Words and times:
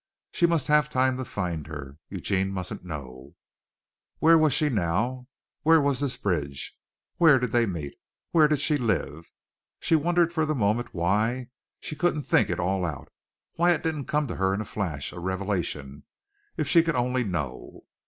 She 0.31 0.47
must 0.47 0.65
have 0.65 0.89
time 0.89 1.15
to 1.17 1.23
find 1.25 1.67
her. 1.67 1.99
Eugene 2.09 2.49
mustn't 2.51 2.83
know. 2.83 3.35
Where 4.17 4.35
was 4.35 4.51
she 4.51 4.67
now? 4.67 5.27
Where 5.61 5.79
was 5.79 5.99
this 5.99 6.17
bridge? 6.17 6.75
Where 7.17 7.37
did 7.37 7.51
they 7.51 7.67
meet? 7.67 7.93
Where 8.31 8.47
did 8.47 8.61
she 8.61 8.79
live? 8.79 9.31
She 9.79 9.95
wondered 9.95 10.33
for 10.33 10.47
the 10.47 10.55
moment 10.55 10.95
why 10.95 11.49
she 11.79 11.95
couldn't 11.95 12.23
think 12.23 12.49
it 12.49 12.59
all 12.59 12.83
out, 12.83 13.09
why 13.57 13.73
it 13.73 13.83
didn't 13.83 14.05
come 14.05 14.25
to 14.25 14.37
her 14.37 14.55
in 14.55 14.61
a 14.61 14.65
flash, 14.65 15.13
a 15.13 15.19
revelation. 15.19 16.03
If 16.57 16.67
she 16.67 16.81
could 16.81 16.95
only 16.95 17.23
know! 17.23 17.83